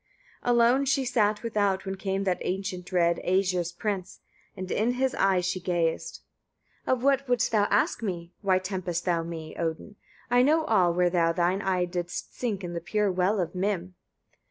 [0.41, 0.55] 21.
[0.55, 4.19] Alone she sat without, when came that ancient dread Æsir's prince;
[4.57, 6.21] and in his eye she gazed.
[6.85, 6.91] 22.
[6.91, 8.31] "Of what wouldst thou ask me?
[8.41, 9.55] Why temptest thou me?
[9.57, 9.97] Odin!
[10.31, 13.93] I know all, where thou thine eye didst sink in the pure well of Mim."